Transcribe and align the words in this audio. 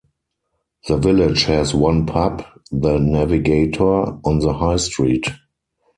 The 0.87 0.97
village 0.97 1.43
has 1.43 1.75
one 1.75 2.07
pub, 2.07 2.43
The 2.71 2.97
Navigator, 2.97 3.83
on 4.25 4.39
the 4.39 4.51
High 4.51 4.77
Street. 4.77 5.25